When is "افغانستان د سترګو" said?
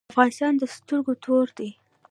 0.13-1.13